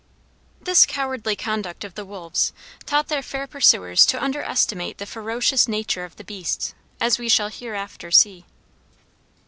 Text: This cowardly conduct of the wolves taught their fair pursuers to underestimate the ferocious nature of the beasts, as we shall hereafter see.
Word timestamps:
This 0.59 0.87
cowardly 0.87 1.35
conduct 1.35 1.83
of 1.83 1.93
the 1.93 2.03
wolves 2.05 2.53
taught 2.87 3.07
their 3.07 3.21
fair 3.21 3.45
pursuers 3.45 4.03
to 4.07 4.19
underestimate 4.19 4.97
the 4.97 5.05
ferocious 5.05 5.67
nature 5.67 6.03
of 6.05 6.15
the 6.15 6.23
beasts, 6.23 6.73
as 6.99 7.19
we 7.19 7.29
shall 7.29 7.49
hereafter 7.49 8.09
see. 8.09 8.43